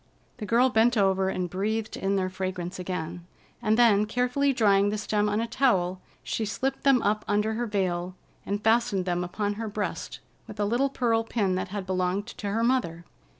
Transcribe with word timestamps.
The 0.37 0.47
girl 0.47 0.71
bent 0.71 0.97
over 0.97 1.29
and 1.29 1.47
breathed 1.47 1.95
in 1.95 2.15
their 2.15 2.27
fragrance 2.31 2.79
again, 2.79 3.27
and 3.61 3.77
then, 3.77 4.07
carefully 4.07 4.51
drying 4.51 4.89
the 4.89 4.97
stem 4.97 5.29
on 5.29 5.39
a 5.39 5.45
towel, 5.45 6.01
she 6.23 6.43
slipped 6.43 6.81
them 6.81 7.03
up 7.03 7.23
under 7.27 7.53
her 7.53 7.67
veil 7.67 8.15
and 8.43 8.63
fastened 8.63 9.05
them 9.05 9.23
upon 9.23 9.53
her 9.61 9.67
breast 9.67 10.17
with 10.47 10.59
a 10.59 10.65
little 10.65 10.89
pearl 10.89 11.23
pin 11.23 11.53
that 11.53 11.67
had 11.67 11.85
belonged 11.85 12.25
to 12.25 12.49
her 12.49 12.63
mother. 12.63 13.05